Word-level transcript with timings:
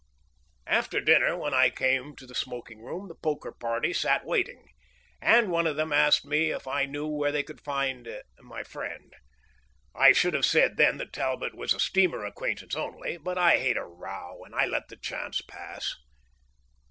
After 0.65 0.99
dinner, 0.99 1.37
when 1.37 1.53
I 1.53 1.69
came 1.69 2.15
to 2.15 2.25
the 2.25 2.33
smoking 2.33 2.81
room, 2.81 3.07
the 3.07 3.13
poker 3.13 3.51
party 3.51 3.93
sat 3.93 4.25
waiting, 4.25 4.69
and 5.21 5.51
one 5.51 5.67
of 5.67 5.75
them 5.75 5.93
asked 5.93 6.25
if 6.25 6.67
I 6.67 6.87
knew 6.87 7.05
where 7.05 7.31
they 7.31 7.43
could 7.43 7.61
find 7.61 8.09
"my 8.39 8.63
friend." 8.63 9.15
I 9.93 10.11
should 10.11 10.33
have 10.33 10.47
said 10.47 10.77
then 10.77 10.97
that 10.97 11.13
Talbot 11.13 11.53
was 11.53 11.75
a 11.75 11.79
steamer 11.79 12.25
acquaintance 12.25 12.75
only; 12.75 13.17
but 13.17 13.37
I 13.37 13.59
hate 13.59 13.77
a 13.77 13.83
row, 13.85 14.41
and 14.43 14.55
I 14.55 14.65
let 14.65 14.87
the 14.87 14.97
chance 14.97 15.39
pass. 15.43 15.93